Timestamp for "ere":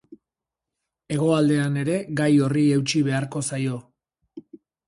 1.83-1.99